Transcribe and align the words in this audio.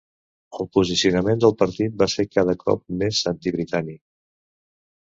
El 0.63 0.67
posicionament 0.77 1.43
del 1.45 1.53
partit 1.61 2.01
va 2.01 2.09
ser 2.15 2.27
cada 2.39 2.59
cop 2.65 2.85
més 3.05 3.23
anti-britànic. 3.37 4.05